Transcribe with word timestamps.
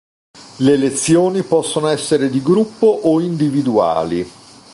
Le 0.59 0.75
lezioni 0.77 1.43
possono 1.43 1.85
essere 1.89 2.31
di 2.31 2.41
gruppo 2.41 2.87
o 3.03 3.19
individuali. 3.19 4.27